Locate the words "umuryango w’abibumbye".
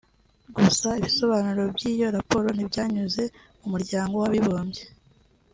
3.65-4.83